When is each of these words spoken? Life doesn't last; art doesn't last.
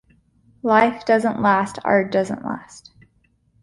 Life 0.63 1.05
doesn't 1.05 1.43
last; 1.43 1.77
art 1.85 2.11
doesn't 2.11 2.43
last. 2.43 2.91